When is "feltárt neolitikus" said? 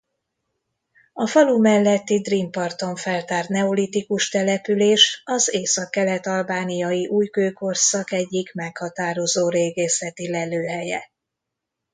2.95-4.29